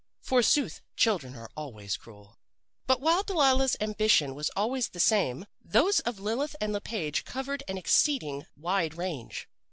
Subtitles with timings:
[0.23, 2.39] "Forsooth, children are always cruel.
[2.87, 7.61] "But while Delilah's ambition was always the same, those of Lilith and Le Page covered
[7.67, 9.47] an exceeding wide range.